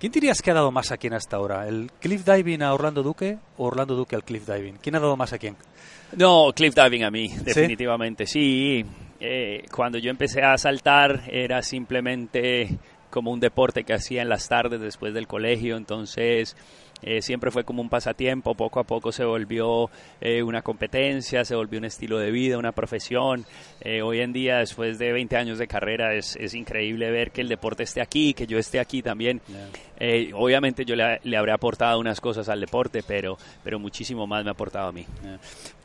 ¿Quién 0.00 0.12
dirías 0.12 0.40
que 0.42 0.52
ha 0.52 0.54
dado 0.54 0.70
más 0.70 0.92
a 0.92 0.96
quién 0.96 1.12
hasta 1.12 1.36
ahora? 1.36 1.66
¿El 1.66 1.90
cliff 2.00 2.24
diving 2.24 2.62
a 2.62 2.72
Orlando 2.72 3.02
Duque 3.02 3.36
o 3.56 3.66
Orlando 3.66 3.96
Duque 3.96 4.14
al 4.14 4.22
cliff 4.22 4.46
diving? 4.48 4.76
¿Quién 4.80 4.94
ha 4.94 5.00
dado 5.00 5.16
más 5.16 5.32
a 5.32 5.38
quién? 5.38 5.56
No, 6.16 6.52
cliff 6.54 6.74
diving 6.74 7.02
a 7.04 7.10
mí, 7.10 7.28
definitivamente. 7.42 8.24
Sí, 8.26 8.84
Eh, 9.20 9.64
cuando 9.74 9.98
yo 9.98 10.10
empecé 10.10 10.42
a 10.42 10.56
saltar 10.58 11.22
era 11.28 11.62
simplemente 11.62 12.78
como 13.10 13.32
un 13.32 13.40
deporte 13.40 13.84
que 13.84 13.94
hacía 13.94 14.22
en 14.22 14.28
las 14.28 14.48
tardes 14.48 14.80
después 14.80 15.14
del 15.14 15.26
colegio, 15.26 15.76
entonces 15.76 16.56
eh, 17.02 17.22
siempre 17.22 17.50
fue 17.50 17.64
como 17.64 17.80
un 17.80 17.88
pasatiempo, 17.88 18.54
poco 18.54 18.80
a 18.80 18.84
poco 18.84 19.12
se 19.12 19.24
volvió 19.24 19.88
eh, 20.20 20.42
una 20.42 20.62
competencia, 20.62 21.44
se 21.44 21.54
volvió 21.54 21.78
un 21.78 21.84
estilo 21.84 22.18
de 22.18 22.30
vida, 22.30 22.58
una 22.58 22.72
profesión. 22.72 23.44
Eh, 23.80 24.02
hoy 24.02 24.20
en 24.20 24.32
día, 24.32 24.58
después 24.58 24.98
de 24.98 25.12
20 25.12 25.36
años 25.36 25.58
de 25.58 25.68
carrera, 25.68 26.14
es, 26.14 26.36
es 26.36 26.54
increíble 26.54 27.10
ver 27.10 27.30
que 27.30 27.40
el 27.40 27.48
deporte 27.48 27.84
esté 27.84 28.00
aquí, 28.00 28.34
que 28.34 28.46
yo 28.46 28.58
esté 28.58 28.80
aquí 28.80 29.02
también. 29.02 29.40
Eh, 30.00 30.32
obviamente 30.34 30.84
yo 30.84 30.96
le, 30.96 31.20
le 31.22 31.36
habré 31.36 31.52
aportado 31.52 32.00
unas 32.00 32.20
cosas 32.20 32.48
al 32.48 32.60
deporte, 32.60 33.02
pero, 33.06 33.38
pero 33.62 33.78
muchísimo 33.78 34.26
más 34.26 34.42
me 34.44 34.50
ha 34.50 34.52
aportado 34.52 34.88
a 34.88 34.92
mí. 34.92 35.06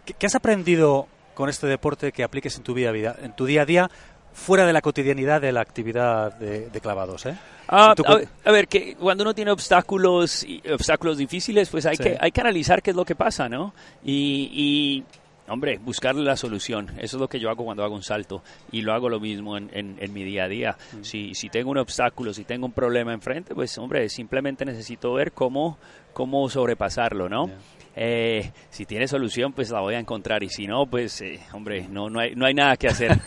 ¿Qué, 0.05 0.13
qué 0.13 0.25
has 0.25 0.35
aprendido 0.35 1.07
con 1.33 1.49
este 1.49 1.67
deporte 1.67 2.11
que 2.11 2.23
apliques 2.23 2.55
en 2.57 2.63
tu 2.63 2.73
vida, 2.73 2.91
vida 2.91 3.15
en 3.21 3.35
tu 3.35 3.45
día 3.45 3.63
a 3.63 3.65
día 3.65 3.89
fuera 4.33 4.65
de 4.65 4.73
la 4.73 4.81
cotidianidad 4.81 5.41
de 5.41 5.51
la 5.51 5.61
actividad 5.61 6.33
de, 6.33 6.69
de 6.69 6.81
clavados? 6.81 7.25
¿eh? 7.27 7.35
Ah, 7.67 7.93
Si 7.95 8.03
tú 8.03 8.11
a, 8.45 8.51
ver, 8.51 8.67
que 8.67 8.95
cuando 8.95 9.23
uno 9.23 9.33
tiene 9.35 9.51
obstáculos 9.51 10.43
y- 10.43 10.61
obstáculos 10.71 11.17
difíciles, 11.17 11.69
pues 11.69 11.85
hay 11.85 11.95
Sí. 11.97 12.03
que 12.03 12.17
hay 12.19 12.31
que 12.31 12.41
analizar 12.41 12.81
qué 12.81 12.89
es 12.91 12.95
lo 12.95 13.05
que 13.05 13.15
pasa, 13.15 13.47
¿no? 13.47 13.73
Y, 14.03 14.49
y, 14.53 15.03
hombre, 15.51 15.77
buscarle 15.77 16.23
la 16.23 16.35
solución. 16.35 16.89
Eso 16.97 17.17
es 17.17 17.21
lo 17.21 17.27
que 17.27 17.39
yo 17.39 17.49
hago 17.51 17.63
cuando 17.63 17.83
hago 17.83 17.93
un 17.93 18.01
salto 18.03 18.41
y 18.71 18.81
lo 18.81 18.93
hago 18.93 19.07
lo 19.09 19.19
mismo 19.19 19.55
en, 19.57 19.69
en- 19.73 19.97
en 19.99 20.13
mi 20.13 20.23
día 20.23 20.45
a 20.45 20.47
día. 20.47 20.77
Mm. 20.93 21.03
Si, 21.03 21.35
si 21.35 21.49
tengo 21.49 21.69
un 21.69 21.77
obstáculo, 21.77 22.33
si 22.33 22.43
tengo 22.43 22.65
un 22.65 22.71
problema 22.73 23.13
enfrente, 23.13 23.53
pues 23.53 23.77
hombre, 23.77 24.09
simplemente 24.09 24.65
necesito 24.65 25.13
ver 25.13 25.31
cómo 25.31 25.77
cómo 26.13 26.47
sobrepasarlo, 26.49 27.27
¿no? 27.27 27.49
Eh, 27.95 28.51
si 28.69 28.85
tiene 28.85 29.07
solución, 29.07 29.53
pues 29.53 29.69
la 29.69 29.81
voy 29.81 29.95
a 29.95 29.99
encontrar 29.99 30.43
y 30.43 30.49
si 30.49 30.65
no, 30.65 30.85
pues 30.87 31.21
eh, 31.21 31.39
hombre, 31.53 31.87
no 31.87 32.09
no 32.09 32.19
hay 32.19 32.35
no 32.35 32.45
hay 32.45 32.53
nada 32.53 32.75
que 32.77 32.87
hacer. 32.87 33.19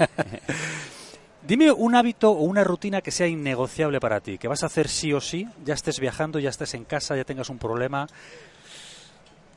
Dime 1.47 1.71
un 1.71 1.95
hábito 1.95 2.33
o 2.33 2.43
una 2.43 2.65
rutina 2.65 3.01
que 3.01 3.13
sea 3.13 3.29
innegociable 3.29 4.01
para 4.01 4.19
ti, 4.19 4.37
que 4.37 4.49
vas 4.49 4.65
a 4.65 4.67
hacer 4.67 4.89
sí 4.89 5.13
o 5.13 5.21
sí, 5.21 5.47
ya 5.65 5.75
estés 5.75 6.01
viajando, 6.01 6.41
ya 6.41 6.51
estés 6.51 6.75
en 6.75 6.85
casa, 6.85 7.15
ya 7.15 7.23
tengas 7.23 7.51
un 7.51 7.59
problema. 7.59 8.09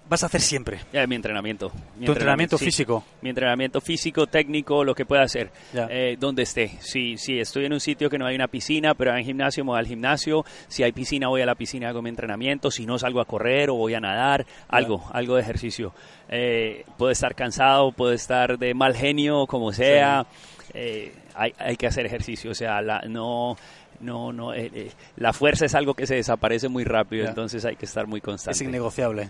Vas 0.09 0.23
a 0.23 0.25
hacer 0.25 0.41
siempre. 0.41 0.79
Ya, 0.91 1.05
mi 1.05 1.15
entrenamiento. 1.15 1.71
Mi 1.97 2.07
Tu 2.07 2.13
entrenamiento 2.13 2.57
sí. 2.57 2.65
físico. 2.65 3.03
Mi 3.21 3.29
entrenamiento 3.29 3.79
físico, 3.79 4.25
técnico, 4.25 4.83
lo 4.83 4.95
que 4.95 5.05
pueda 5.05 5.21
hacer, 5.21 5.51
eh, 5.71 6.17
donde 6.19 6.43
esté. 6.43 6.69
Si, 6.79 7.15
si 7.17 7.39
estoy 7.39 7.65
en 7.65 7.73
un 7.73 7.79
sitio 7.79 8.09
que 8.09 8.17
no 8.17 8.25
hay 8.25 8.35
una 8.35 8.47
piscina, 8.47 8.95
pero 8.95 9.13
hay 9.13 9.23
gimnasio, 9.23 9.63
me 9.63 9.69
voy 9.69 9.79
al 9.79 9.85
gimnasio. 9.85 10.43
Si 10.67 10.81
hay 10.81 10.91
piscina, 10.93 11.27
voy 11.27 11.41
a 11.41 11.45
la 11.45 11.53
piscina, 11.53 11.89
hago 11.89 12.01
mi 12.01 12.09
entrenamiento. 12.09 12.71
Si 12.71 12.87
no, 12.87 12.97
salgo 12.97 13.21
a 13.21 13.25
correr 13.25 13.69
o 13.69 13.75
voy 13.75 13.93
a 13.93 13.99
nadar, 13.99 14.47
algo, 14.67 15.07
algo 15.13 15.35
de 15.35 15.41
ejercicio. 15.41 15.93
Eh, 16.27 16.85
puedo 16.97 17.11
estar 17.11 17.35
cansado, 17.35 17.91
puedo 17.91 18.11
estar 18.11 18.57
de 18.57 18.73
mal 18.73 18.95
genio, 18.95 19.45
como 19.45 19.71
sea. 19.71 20.25
Eh, 20.73 21.13
hay, 21.35 21.53
hay 21.59 21.77
que 21.77 21.85
hacer 21.85 22.07
ejercicio, 22.07 22.49
o 22.51 22.55
sea, 22.55 22.81
la, 22.81 23.01
no... 23.07 23.55
No, 24.01 24.31
no, 24.31 24.53
eh, 24.53 24.71
eh, 24.73 24.91
la 25.17 25.33
fuerza 25.33 25.65
es 25.65 25.75
algo 25.75 25.93
que 25.93 26.07
se 26.07 26.15
desaparece 26.15 26.69
muy 26.69 26.85
rápido, 26.85 27.27
entonces 27.27 27.65
hay 27.65 27.75
que 27.75 27.83
estar 27.83 28.07
muy 28.07 28.19
Es 28.19 28.23
constante. 28.23 28.63
innegociable. 28.63 29.29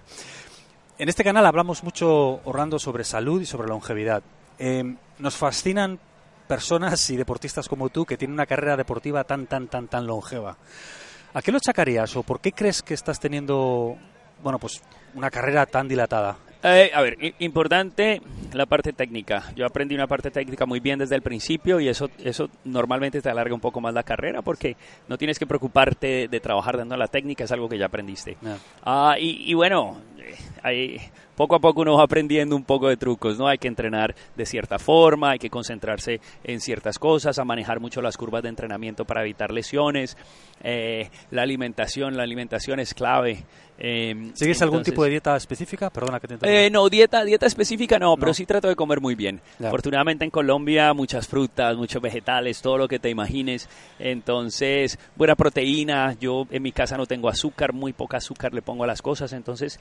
En 0.99 1.07
este 1.07 1.23
canal 1.23 1.45
hablamos 1.45 1.81
mucho, 1.81 2.41
Orlando, 2.43 2.77
sobre 2.77 3.05
salud 3.05 3.41
y 3.41 3.45
sobre 3.45 3.69
longevidad. 3.69 4.21
Eh, 4.59 4.83
nos 5.19 5.37
fascinan 5.37 5.97
personas 6.45 7.09
y 7.09 7.15
deportistas 7.15 7.69
como 7.69 7.87
tú 7.87 8.05
que 8.05 8.17
tienen 8.17 8.33
una 8.33 8.45
carrera 8.45 8.75
deportiva 8.75 9.23
tan, 9.23 9.47
tan, 9.47 9.69
tan, 9.69 9.87
tan 9.87 10.05
longeva. 10.05 10.57
¿A 11.33 11.41
qué 11.41 11.53
lo 11.53 11.57
achacarías 11.57 12.17
o 12.17 12.23
por 12.23 12.41
qué 12.41 12.51
crees 12.51 12.83
que 12.83 12.95
estás 12.95 13.17
teniendo, 13.17 13.95
bueno, 14.43 14.59
pues 14.59 14.81
una 15.15 15.31
carrera 15.31 15.65
tan 15.65 15.87
dilatada? 15.87 16.35
Eh, 16.63 16.91
a 16.93 17.01
ver, 17.01 17.15
importante 17.39 18.21
la 18.51 18.65
parte 18.65 18.91
técnica. 18.91 19.53
Yo 19.55 19.65
aprendí 19.65 19.95
una 19.95 20.07
parte 20.07 20.31
técnica 20.31 20.65
muy 20.65 20.81
bien 20.81 20.99
desde 20.99 21.15
el 21.15 21.21
principio 21.21 21.79
y 21.79 21.87
eso, 21.87 22.09
eso 22.17 22.49
normalmente 22.65 23.21
te 23.21 23.29
alarga 23.29 23.53
un 23.53 23.61
poco 23.61 23.79
más 23.79 23.93
la 23.93 24.03
carrera 24.03 24.41
porque 24.41 24.75
no 25.07 25.17
tienes 25.17 25.39
que 25.39 25.47
preocuparte 25.47 26.27
de 26.27 26.39
trabajar 26.41 26.75
dando 26.75 26.97
la 26.97 27.07
técnica, 27.07 27.45
es 27.45 27.51
algo 27.53 27.69
que 27.69 27.77
ya 27.77 27.85
aprendiste. 27.85 28.35
Ah, 28.83 29.15
y, 29.17 29.49
y 29.49 29.53
bueno, 29.53 30.01
ahí, 30.63 30.97
poco 31.35 31.55
a 31.55 31.59
poco 31.59 31.81
uno 31.81 31.95
va 31.95 32.03
aprendiendo 32.03 32.55
un 32.55 32.63
poco 32.63 32.89
de 32.89 32.97
trucos, 32.97 33.37
¿no? 33.37 33.47
Hay 33.47 33.57
que 33.57 33.67
entrenar 33.67 34.13
de 34.35 34.45
cierta 34.45 34.77
forma, 34.77 35.31
hay 35.31 35.39
que 35.39 35.49
concentrarse 35.49 36.19
en 36.43 36.59
ciertas 36.59 36.99
cosas, 36.99 37.39
a 37.39 37.45
manejar 37.45 37.79
mucho 37.79 38.01
las 38.01 38.17
curvas 38.17 38.43
de 38.43 38.49
entrenamiento 38.49 39.05
para 39.05 39.21
evitar 39.21 39.51
lesiones. 39.51 40.17
Eh, 40.61 41.09
la 41.31 41.43
alimentación, 41.43 42.17
la 42.17 42.23
alimentación 42.23 42.79
es 42.79 42.93
clave. 42.93 43.43
Eh, 43.81 44.31
¿Sigues 44.33 44.61
algún 44.61 44.83
tipo 44.83 45.05
de 45.05 45.11
dieta 45.11 45.37
específica? 45.37 45.89
Perdona 45.89 46.19
que 46.19 46.27
te 46.27 46.65
eh, 46.65 46.69
no, 46.69 46.89
dieta, 46.89 47.23
dieta 47.23 47.45
específica 47.45 47.97
no, 47.97 48.07
No. 48.09 48.17
pero 48.17 48.33
sí 48.33 48.45
trato 48.45 48.67
de 48.67 48.75
comer 48.75 48.99
muy 48.99 49.15
bien. 49.15 49.39
Ya. 49.57 49.69
Afortunadamente 49.69 50.25
en 50.25 50.31
Colombia 50.31 50.93
muchas 50.93 51.27
frutas, 51.29 51.77
muchos 51.77 52.01
vegetales, 52.01 52.61
todo 52.61 52.77
lo 52.77 52.89
que 52.89 52.99
te 52.99 53.09
imagines. 53.09 53.69
Entonces, 53.97 54.99
buena 55.15 55.35
proteína. 55.35 56.17
Yo 56.19 56.45
en 56.51 56.61
mi 56.61 56.73
casa 56.73 56.97
no 56.97 57.05
tengo 57.05 57.29
azúcar, 57.29 57.71
muy 57.71 57.93
poca 57.93 58.17
azúcar 58.17 58.53
le 58.53 58.61
pongo 58.61 58.83
a 58.83 58.87
las 58.87 59.01
cosas. 59.01 59.31
Entonces, 59.31 59.79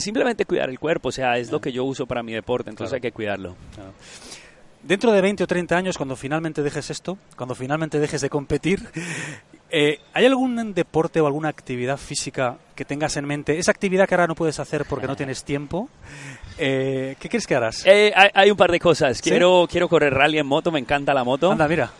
simplemente 0.00 0.44
cuidar 0.44 0.70
el 0.70 0.78
cuerpo. 0.78 1.08
O 1.08 1.12
sea, 1.12 1.36
es 1.38 1.50
lo 1.50 1.60
que 1.60 1.72
yo 1.72 1.84
uso 1.84 2.06
para 2.06 2.22
mi 2.22 2.32
deporte, 2.32 2.70
entonces 2.70 2.90
Claro. 2.90 2.96
hay 2.98 3.10
que 3.10 3.12
cuidarlo. 3.12 3.56
dentro 4.82 5.12
de 5.12 5.20
20 5.22 5.44
o 5.44 5.46
30 5.46 5.76
años, 5.76 5.96
cuando 5.96 6.14
finalmente 6.16 6.62
dejes 6.62 6.90
esto, 6.90 7.16
cuando 7.36 7.54
finalmente 7.54 7.98
dejes 7.98 8.20
de 8.20 8.28
competir, 8.28 8.80
eh, 9.70 9.98
¿hay 10.12 10.26
algún 10.26 10.74
deporte 10.74 11.20
o 11.20 11.26
alguna 11.26 11.48
actividad 11.48 11.96
física 11.96 12.58
que 12.74 12.84
tengas 12.84 13.16
en 13.16 13.24
mente? 13.26 13.58
Esa 13.58 13.70
actividad 13.70 14.06
que 14.06 14.14
ahora 14.14 14.26
no 14.26 14.34
puedes 14.34 14.58
hacer 14.60 14.84
porque 14.84 15.06
no 15.06 15.16
tienes 15.20 15.42
tiempo. 15.44 15.88
Eh, 16.58 17.16
¿Qué 17.18 17.28
crees 17.28 17.46
que 17.46 17.54
harás? 17.54 17.84
Eh, 17.86 18.12
hay, 18.14 18.28
hay 18.34 18.50
un 18.50 18.56
par 18.56 18.70
de 18.70 18.78
cosas. 18.78 19.20
Quiero, 19.22 19.66
quiero 19.70 19.88
correr 19.88 20.12
rally 20.12 20.38
en 20.38 20.46
moto, 20.46 20.70
me 20.70 20.78
encanta 20.80 21.14
la 21.14 21.24
moto. 21.24 21.50
Anda, 21.50 21.66
mira. 21.66 21.90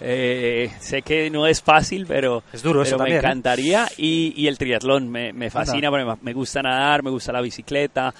Eh, 0.00 0.70
sé 0.78 1.00
que 1.02 1.30
no 1.30 1.46
es 1.46 1.62
fácil, 1.62 2.04
pero, 2.06 2.42
Es 2.52 2.62
duro 2.62 2.82
pero 2.82 2.98
me 2.98 3.10
¿eh? 3.12 3.16
encantaría. 3.16 3.88
Y, 3.96 4.34
y 4.36 4.46
el 4.46 4.58
triatlón 4.58 5.08
me, 5.08 5.32
me 5.32 5.48
fascina, 5.50 5.88
porque 5.90 6.04
me- 6.04 6.16
me 6.20 6.32
gusta 6.34 6.60
nadar, 6.62 7.02
me 7.02 7.10
gusta 7.10 7.32
la 7.32 7.40
bicicleta. 7.40 8.12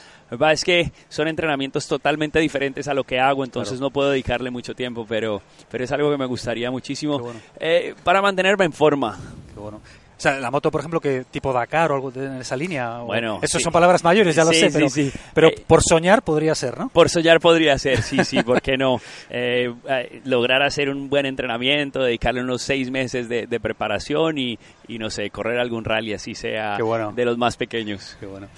Es 0.51 0.65
que 0.65 0.91
son 1.09 1.29
entrenamientos 1.29 1.87
totalmente 1.87 2.39
diferentes 2.41 2.89
a 2.89 2.95
lo 2.95 3.05
que 3.05 3.21
hago, 3.21 3.45
entonces 3.45 3.75
Claro. 3.75 3.87
no 3.87 3.91
puedo 3.91 4.11
dedicarle 4.11 4.51
mucho 4.51 4.75
tiempo, 4.75 5.05
pero, 5.09 5.43
pero 5.71 5.85
es 5.85 5.93
algo 5.93 6.11
que 6.11 6.17
me 6.17 6.27
gustaría 6.27 6.71
muchísimo 6.71 7.19
bueno. 7.19 7.41
eh, 7.61 7.95
para 8.03 8.23
mantenerme 8.23 8.65
en 8.65 8.73
forma. 8.73 9.19
Qué 9.55 9.61
bueno. 9.61 9.81
O 10.17 10.21
sea, 10.21 10.41
la 10.41 10.51
moto, 10.51 10.71
por 10.71 10.81
ejemplo, 10.81 10.99
que 10.99 11.25
tipo 11.31 11.53
Dakar 11.53 11.93
o 11.93 11.95
algo 11.97 12.11
de- 12.11 12.25
en 12.25 12.37
esa 12.37 12.57
línea. 12.57 13.03
o- 13.03 13.07
Bueno, 13.07 13.39
Eso 13.43 13.59
sí. 13.59 13.65
son 13.65 13.73
palabras 13.73 14.03
mayores, 14.03 14.35
ya 14.35 14.45
lo 14.45 14.51
Sí, 14.53 14.61
sé, 14.61 14.71
pero, 14.73 14.89
sí. 14.89 15.13
pero 15.35 15.49
Eh, 15.49 15.65
por 15.67 15.83
soñar 15.83 16.23
podría 16.23 16.55
ser, 16.55 16.79
¿no? 16.79 16.89
Por 16.89 17.11
soñar 17.11 17.39
podría 17.39 17.77
ser, 17.79 18.01
sí, 18.03 18.25
sí, 18.25 18.43
¿por 18.43 18.63
qué 18.63 18.79
no? 18.79 18.99
Eh, 19.29 19.71
eh, 19.89 20.21
lograr 20.25 20.63
hacer 20.63 20.89
un 20.89 21.11
buen 21.11 21.27
entrenamiento, 21.27 22.03
dedicarle 22.03 22.41
unos 22.41 22.63
seis 22.63 22.91
meses 22.91 23.29
de, 23.29 23.47
de 23.47 23.61
preparación 23.61 24.39
y, 24.39 24.59
y, 24.89 24.99
no 24.99 25.11
sé, 25.11 25.29
correr 25.29 25.59
algún 25.61 25.85
rally 25.85 26.15
así 26.15 26.35
sea 26.35 26.79
bueno. 26.79 27.13
de 27.13 27.25
los 27.27 27.37
más 27.37 27.57
pequeños. 27.59 28.17
Qué 28.19 28.25
bueno. 28.25 28.49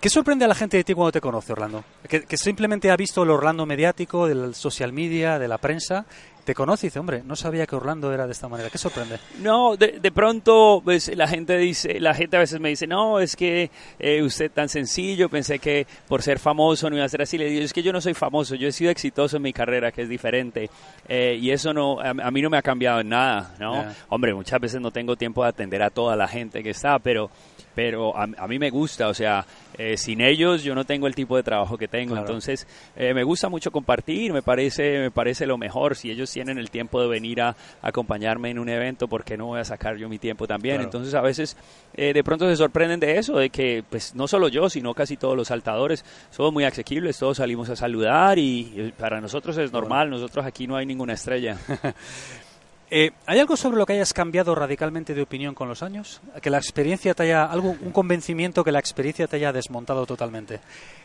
¿Qué 0.00 0.10
sorprende 0.10 0.44
a 0.44 0.48
la 0.48 0.54
gente 0.54 0.76
de 0.76 0.84
ti 0.84 0.94
cuando 0.94 1.12
te 1.12 1.20
conoce, 1.20 1.52
Orlando? 1.52 1.84
Que, 2.08 2.22
que 2.24 2.36
simplemente 2.36 2.90
ha 2.90 2.96
visto 2.96 3.22
el 3.22 3.30
Orlando 3.30 3.66
mediático, 3.66 4.28
del 4.28 4.54
social 4.54 4.92
media, 4.92 5.38
de 5.38 5.48
la 5.48 5.58
prensa, 5.58 6.06
te 6.46 6.54
conoce 6.54 6.86
y 6.86 6.88
dice, 6.90 7.00
hombre, 7.00 7.22
no 7.24 7.34
sabía 7.34 7.66
que 7.66 7.74
Orlando 7.74 8.12
era 8.12 8.24
de 8.24 8.32
esta 8.32 8.46
manera. 8.48 8.70
¿Qué 8.70 8.78
sorprende? 8.78 9.18
No, 9.40 9.76
de, 9.76 9.98
de 10.00 10.12
pronto 10.12 10.80
pues, 10.84 11.14
la 11.16 11.26
gente 11.26 11.58
dice, 11.58 11.98
la 11.98 12.14
gente 12.14 12.36
a 12.36 12.40
veces 12.40 12.60
me 12.60 12.68
dice, 12.68 12.86
no, 12.86 13.18
es 13.18 13.34
que 13.34 13.70
eh, 13.98 14.22
usted 14.22 14.52
tan 14.52 14.68
sencillo, 14.68 15.28
pensé 15.28 15.58
que 15.58 15.88
por 16.06 16.22
ser 16.22 16.38
famoso 16.38 16.88
no 16.88 16.94
iba 16.96 17.04
a 17.04 17.08
ser 17.08 17.22
así. 17.22 17.36
Le 17.36 17.46
digo, 17.46 17.64
es 17.64 17.72
que 17.72 17.82
yo 17.82 17.92
no 17.92 18.00
soy 18.00 18.14
famoso, 18.14 18.54
yo 18.54 18.68
he 18.68 18.72
sido 18.72 18.92
exitoso 18.92 19.38
en 19.38 19.42
mi 19.42 19.52
carrera, 19.52 19.90
que 19.90 20.02
es 20.02 20.08
diferente. 20.08 20.70
Eh, 21.08 21.36
y 21.40 21.50
eso 21.50 21.74
no, 21.74 21.98
a, 22.00 22.10
a 22.10 22.30
mí 22.30 22.40
no 22.40 22.48
me 22.48 22.58
ha 22.58 22.62
cambiado 22.62 23.00
en 23.00 23.08
nada, 23.08 23.56
¿no? 23.58 23.84
Hombre, 24.08 24.32
muchas 24.32 24.60
veces 24.60 24.80
no 24.80 24.92
tengo 24.92 25.16
tiempo 25.16 25.42
de 25.42 25.48
atender 25.48 25.82
a 25.82 25.90
toda 25.90 26.14
la 26.14 26.28
gente 26.28 26.62
que 26.62 26.70
está, 26.70 27.00
pero 27.00 27.28
pero 27.76 28.16
a, 28.16 28.24
a 28.24 28.48
mí 28.48 28.58
me 28.58 28.70
gusta, 28.70 29.06
o 29.08 29.14
sea, 29.14 29.44
eh, 29.78 29.98
sin 29.98 30.22
ellos 30.22 30.64
yo 30.64 30.74
no 30.74 30.84
tengo 30.84 31.06
el 31.06 31.14
tipo 31.14 31.36
de 31.36 31.42
trabajo 31.42 31.76
que 31.76 31.86
tengo, 31.86 32.14
Claro. 32.14 32.26
entonces 32.26 32.66
eh, 32.96 33.12
me 33.12 33.22
gusta 33.22 33.50
mucho 33.50 33.70
compartir, 33.70 34.32
me 34.32 34.40
parece 34.42 34.98
me 34.98 35.10
parece 35.10 35.46
lo 35.46 35.58
mejor, 35.58 35.94
si 35.94 36.10
ellos 36.10 36.32
tienen 36.32 36.56
el 36.56 36.70
tiempo 36.70 37.00
de 37.02 37.06
venir 37.08 37.42
a, 37.42 37.54
acompañarme 37.82 38.48
en 38.50 38.58
un 38.58 38.70
evento, 38.70 39.06
¿por 39.06 39.22
qué 39.24 39.36
no 39.36 39.46
voy 39.46 39.60
a 39.60 39.64
sacar 39.64 39.98
yo 39.98 40.08
mi 40.08 40.18
tiempo 40.18 40.46
también? 40.46 40.76
Claro. 40.76 40.88
Entonces 40.88 41.12
a 41.14 41.20
veces 41.20 41.56
eh, 41.94 42.14
de 42.14 42.24
pronto 42.24 42.48
se 42.48 42.56
sorprenden 42.56 42.98
de 42.98 43.18
eso, 43.18 43.36
de 43.36 43.50
que 43.50 43.84
pues 43.88 44.14
no 44.14 44.26
solo 44.26 44.48
yo, 44.48 44.70
sino 44.70 44.94
casi 44.94 45.18
todos 45.18 45.36
los 45.36 45.48
saltadores 45.48 46.02
somos 46.30 46.54
muy 46.54 46.64
asequibles, 46.64 47.18
todos 47.18 47.36
salimos 47.36 47.68
a 47.68 47.76
saludar 47.76 48.38
y 48.38 48.94
para 48.98 49.20
nosotros 49.20 49.58
es 49.58 49.70
normal, 49.70 50.08
nosotros 50.08 50.46
aquí 50.46 50.66
no 50.66 50.76
hay 50.76 50.86
ninguna 50.86 51.12
estrella. 51.12 51.58
Eh, 52.88 53.10
¿Hay 53.26 53.40
algo 53.40 53.56
sobre 53.56 53.76
lo 53.76 53.84
que 53.84 53.94
hayas 53.94 54.12
cambiado 54.12 54.54
radicalmente 54.54 55.12
de 55.12 55.22
opinión 55.22 55.54
con 55.54 55.68
los 55.68 55.82
años? 55.82 56.20
Que 56.40 56.50
la 56.50 56.58
experiencia 56.58 57.14
te 57.14 57.24
haya, 57.24 57.44
algo, 57.44 57.76
un 57.80 57.90
convencimiento 57.90 58.62
que 58.62 58.70
la 58.70 58.78
experiencia 58.78 59.26
te 59.26 59.36
haya 59.36 59.52
desmontado 59.52 60.06
totalmente. 60.06 60.60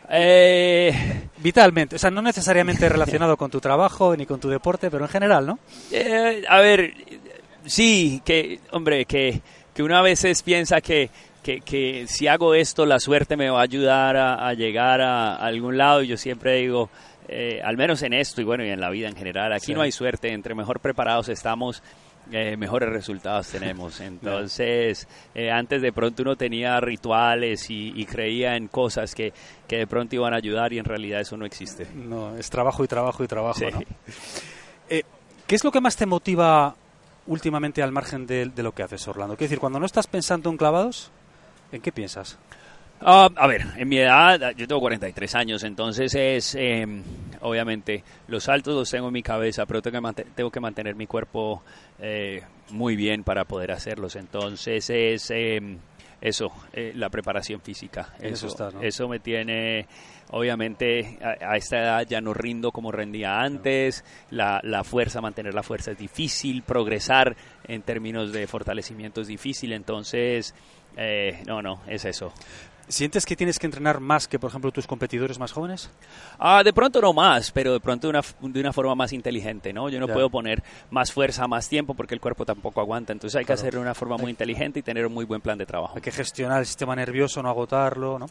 Eh, 0.09 1.29
Vitalmente, 1.37 1.95
o 1.95 1.99
sea, 1.99 2.11
no 2.11 2.21
necesariamente 2.21 2.87
relacionado 2.87 3.35
con 3.35 3.49
tu 3.49 3.59
trabajo 3.59 4.15
ni 4.15 4.27
con 4.27 4.39
tu 4.39 4.47
deporte, 4.47 4.91
pero 4.91 5.05
en 5.05 5.09
general, 5.09 5.47
¿no? 5.47 5.59
Eh, 5.91 6.43
a 6.47 6.59
ver, 6.59 6.93
sí, 7.65 8.21
que, 8.23 8.59
hombre, 8.71 9.05
que, 9.05 9.41
que 9.73 9.81
uno 9.81 9.97
a 9.97 10.03
veces 10.03 10.43
piensa 10.43 10.81
que, 10.81 11.09
que, 11.41 11.61
que 11.61 12.05
si 12.07 12.27
hago 12.27 12.53
esto, 12.53 12.85
la 12.85 12.99
suerte 12.99 13.37
me 13.37 13.49
va 13.49 13.59
a 13.59 13.63
ayudar 13.63 14.17
a, 14.17 14.47
a 14.47 14.53
llegar 14.53 15.01
a, 15.01 15.35
algún 15.35 15.77
lado. 15.77 16.03
Y 16.03 16.09
yo 16.09 16.17
siempre 16.17 16.57
digo, 16.57 16.91
eh, 17.27 17.61
al 17.63 17.77
menos 17.77 18.01
en 18.03 18.13
esto 18.13 18.41
y 18.41 18.43
bueno, 18.43 18.63
y 18.65 18.69
en 18.69 18.79
la 18.81 18.89
vida 18.89 19.07
en 19.07 19.15
general, 19.15 19.53
aquí 19.53 19.67
Sí. 19.67 19.73
no 19.73 19.81
hay 19.81 19.91
suerte. 19.91 20.31
Entre 20.33 20.55
mejor 20.55 20.79
preparados 20.79 21.29
estamos, 21.29 21.81
eh, 22.31 22.55
mejores 22.57 22.89
resultados 22.89 23.47
tenemos. 23.47 23.99
Entonces, 24.01 25.07
eh, 25.35 25.51
antes 25.51 25.81
de 25.81 25.91
pronto 25.93 26.21
uno 26.23 26.35
tenía 26.35 26.79
rituales 26.79 27.69
y, 27.69 27.93
y 27.95 28.05
creía 28.05 28.55
en 28.55 28.67
cosas 28.67 29.15
que, 29.15 29.33
que 29.67 29.77
de 29.77 29.87
pronto 29.87 30.15
iban 30.15 30.33
a 30.33 30.37
ayudar 30.37 30.73
y 30.73 30.79
en 30.79 30.85
realidad 30.85 31.21
eso 31.21 31.37
no 31.37 31.45
existe. 31.45 31.87
No, 31.95 32.35
es 32.37 32.49
trabajo 32.49 32.83
y 32.83 32.87
trabajo 32.87 33.23
y 33.23 33.27
trabajo, 33.27 33.59
Sí. 33.59 33.65
¿no? 33.71 33.79
Eh, 34.89 35.03
¿Qué 35.47 35.55
es 35.55 35.63
lo 35.63 35.71
que 35.71 35.81
más 35.81 35.95
te 35.95 36.05
motiva 36.05 36.75
últimamente 37.27 37.81
al 37.83 37.91
margen 37.91 38.25
de, 38.27 38.45
de 38.47 38.63
lo 38.63 38.73
que 38.73 38.83
haces, 38.83 39.07
Orlando? 39.07 39.35
Quiero 39.35 39.49
decir, 39.49 39.59
cuando 39.59 39.79
no 39.79 39.85
estás 39.85 40.07
pensando 40.07 40.49
en 40.49 40.57
clavados, 40.57 41.11
¿en 41.71 41.81
qué 41.81 41.91
piensas? 41.91 42.37
Ah, 43.03 43.29
a 43.35 43.47
ver, 43.47 43.65
en 43.77 43.89
mi 43.89 43.97
edad, 43.97 44.53
yo 44.55 44.67
tengo 44.67 44.79
43 44.79 45.35
años, 45.35 45.63
entonces 45.63 46.13
es, 46.13 46.53
eh, 46.53 46.85
obviamente, 47.41 48.03
los 48.27 48.43
saltos 48.43 48.75
los 48.75 48.89
tengo 48.91 49.07
en 49.07 49.13
mi 49.13 49.23
cabeza, 49.23 49.65
pero 49.65 49.81
tengo 49.81 50.13
que, 50.13 50.23
tengo 50.35 50.51
que 50.51 50.59
mantener 50.59 50.95
mi 50.95 51.07
cuerpo 51.07 51.63
eh, 51.99 52.43
muy 52.69 52.95
bien 52.95 53.23
para 53.23 53.45
poder 53.45 53.71
hacerlos. 53.71 54.15
Entonces 54.15 54.87
es 54.91 55.31
eh, 55.31 55.77
eso, 56.21 56.51
eh, 56.73 56.93
la 56.95 57.09
preparación 57.09 57.61
física. 57.61 58.13
Eso 58.19 58.33
Eso, 58.33 58.47
estás, 58.47 58.73
¿no? 58.75 58.83
eso 58.83 59.07
me 59.07 59.17
tiene, 59.19 59.87
obviamente, 60.29 61.17
a, 61.23 61.53
a 61.53 61.57
esta 61.57 61.79
edad 61.79 62.07
ya 62.07 62.21
no 62.21 62.35
rindo 62.35 62.71
como 62.71 62.91
rendía 62.91 63.39
antes. 63.39 64.05
La, 64.29 64.59
la 64.63 64.83
fuerza, 64.83 65.21
mantener 65.21 65.55
la 65.55 65.63
fuerza 65.63 65.91
es 65.91 65.97
difícil, 65.97 66.61
progresar 66.61 67.35
en 67.67 67.81
términos 67.81 68.31
de 68.31 68.45
fortalecimiento 68.45 69.21
es 69.21 69.27
difícil, 69.27 69.73
entonces... 69.73 70.53
eh, 70.97 71.43
no, 71.47 71.61
no, 71.61 71.81
es 71.87 72.05
eso. 72.05 72.33
¿Sientes 72.87 73.25
que 73.25 73.37
tienes 73.37 73.57
que 73.57 73.67
entrenar 73.67 74.01
más 74.01 74.27
que, 74.27 74.37
por 74.37 74.49
ejemplo, 74.49 74.69
tus 74.71 74.85
competidores 74.85 75.39
más 75.39 75.53
jóvenes? 75.53 75.89
Ah, 76.39 76.61
de 76.61 76.73
pronto 76.73 76.99
no 76.99 77.13
más, 77.13 77.49
pero 77.51 77.71
de 77.71 77.79
pronto 77.79 78.07
de 78.07 78.19
una, 78.19 78.21
de 78.41 78.59
una 78.59 78.73
forma 78.73 78.95
más 78.95 79.13
inteligente, 79.13 79.71
¿no? 79.71 79.87
Yo 79.87 79.97
no 80.01 80.07
Ya. 80.07 80.13
puedo 80.13 80.29
poner 80.29 80.61
más 80.89 81.13
fuerza, 81.13 81.47
más 81.47 81.69
tiempo, 81.69 81.93
porque 81.93 82.15
el 82.15 82.19
cuerpo 82.19 82.43
tampoco 82.45 82.81
aguanta. 82.81 83.13
Entonces 83.13 83.37
hay 83.39 83.45
que 83.45 83.53
hacerlo 83.53 83.79
de 83.79 83.83
una 83.85 83.93
forma 83.95 84.17
muy 84.17 84.29
inteligente 84.31 84.79
y 84.79 84.81
tener 84.81 85.05
un 85.05 85.13
muy 85.13 85.23
buen 85.23 85.39
plan 85.39 85.57
de 85.57 85.65
trabajo. 85.65 85.93
Hay 85.95 86.01
que 86.01 86.11
gestionar 86.11 86.59
el 86.59 86.65
sistema 86.65 86.93
nervioso, 86.93 87.41
no 87.41 87.47
agotarlo, 87.49 88.19
¿no? 88.19 88.25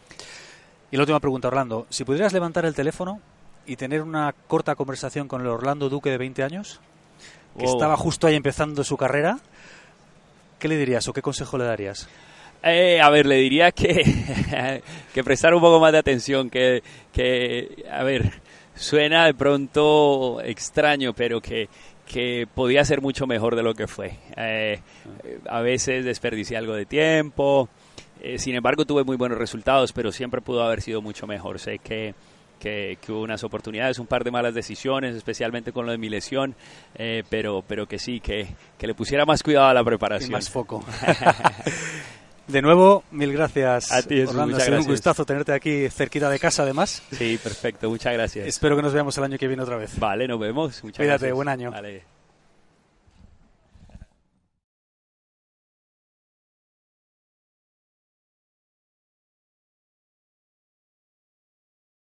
Y 0.91 0.97
la 0.97 1.05
última 1.05 1.21
pregunta, 1.21 1.49
Orlando. 1.49 1.87
Si 1.89 2.05
pudieras 2.05 2.35
levantar 2.35 2.67
el 2.67 2.75
teléfono 2.75 3.19
y 3.65 3.77
tener 3.77 4.03
una 4.03 4.35
corta 4.47 4.75
conversación 4.75 5.27
con 5.27 5.41
el 5.41 5.47
Orlando 5.47 5.89
Duque 5.89 6.11
de 6.11 6.19
20 6.19 6.43
años, 6.43 6.81
que 7.57 7.65
Wow. 7.65 7.73
estaba 7.75 7.97
justo 7.97 8.27
ahí 8.27 8.35
empezando 8.35 8.85
su 8.85 8.99
carrera, 8.99 9.39
¿qué 10.59 10.69
le 10.69 10.77
dirías 10.77 11.09
o 11.09 11.15
qué 11.15 11.23
consejo 11.23 11.57
le 11.57 11.65
darías? 11.65 12.09
Eh, 12.63 13.01
a 13.01 13.09
ver, 13.11 13.27
le 13.27 13.37
diría 13.37 13.73
que, 13.73 14.03
que 15.15 15.25
prestar 15.25 15.55
un 15.55 15.61
poco 15.61 15.81
más 15.81 15.93
de 15.93 15.99
atención, 15.99 16.51
que, 16.51 16.83
que, 17.13 17.85
a 17.91 18.03
ver, 18.03 18.33
suena 18.75 19.27
de 19.27 19.35
pronto 19.35 20.41
extraño, 20.43 21.15
pero 21.15 21.41
que, 21.41 21.69
que 22.07 22.47
podía 22.55 22.85
ser 22.85 23.01
mucho 23.01 23.27
mejor 23.27 23.57
de 23.57 23.63
lo 23.63 23.75
que 23.75 23.87
fue. 23.87 24.13
Eh, 24.37 24.81
a 25.49 25.61
veces 25.63 26.05
desperdicié 26.05 26.57
algo 26.59 26.75
de 26.75 26.85
tiempo, 26.87 27.69
eh, 28.23 28.39
sin 28.39 28.55
embargo 28.55 28.85
tuve 28.85 29.05
muy 29.05 29.17
buenos 29.17 29.39
resultados, 29.39 29.93
pero 29.93 30.13
siempre 30.13 30.43
pudo 30.43 30.63
haber 30.63 30.83
sido 30.83 31.01
mucho 31.01 31.27
mejor. 31.27 31.59
Sé 31.59 31.79
que, 31.79 32.15
que, 32.59 32.99
que 33.01 33.11
hubo 33.13 33.23
unas 33.23 33.43
oportunidades, 33.43 33.99
un 33.99 34.07
par 34.07 34.23
de 34.23 34.31
malas 34.31 34.53
decisiones, 34.53 35.17
especialmente 35.17 35.73
con 35.73 35.87
lo 35.87 35.93
de 35.93 35.99
mi 35.99 36.11
lesión, 36.11 36.55
eh, 36.97 37.23
pero, 37.31 37.65
pero 37.67 37.87
que 37.87 37.99
sí, 37.99 38.21
que, 38.21 38.49
que 38.77 38.87
le 38.87 38.93
pusiera 38.95 39.25
más 39.25 39.43
cuidado 39.43 39.69
a 39.69 39.75
la 39.75 39.81
Y 39.81 39.85
preparación. 39.85 40.33
más 40.33 40.51
foco. 40.51 40.85
De 42.51 42.63
nuevo, 42.63 43.05
mil 43.13 43.33
gracias. 43.33 43.93
A 43.93 44.03
ti, 44.03 44.17
Jesús, 44.17 44.31
Orlando. 44.31 44.57
ha 44.57 44.61
sido 44.61 44.73
un 44.73 44.77
gracias. 44.79 44.91
gustazo 44.93 45.25
tenerte 45.25 45.53
aquí 45.53 45.89
cerquita 45.89 46.29
de 46.29 46.39
casa, 46.39 46.63
además. 46.65 47.03
Sí, 47.13 47.39
perfecto, 47.43 47.89
muchas 47.89 48.13
gracias. 48.13 48.47
Espero 48.47 48.77
que 48.77 48.83
nos 48.83 48.93
veamos 48.93 49.17
el 49.19 49.25
año 49.25 49.39
que 49.39 49.47
viene 49.47 49.63
otra 49.63 49.77
vez. 49.77 49.99
Vale, 49.99 50.27
nos 50.27 50.41
vemos. 50.41 50.83
Muchas 50.83 50.97
Cuídate, 50.99 51.27
gracias. 51.27 51.35
buen 51.35 51.49
año. 51.49 51.71
Vale. 51.71 52.20